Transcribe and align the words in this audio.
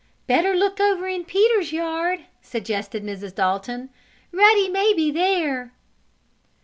"Better 0.25 0.55
look 0.55 0.79
over 0.79 1.07
in 1.07 1.25
Peter's 1.25 1.71
yard," 1.71 2.25
suggested 2.41 3.03
Mrs. 3.03 3.35
Dalton. 3.35 3.91
"Ruddy 4.33 4.67
may 4.67 4.95
be 4.95 5.11
there." 5.11 5.73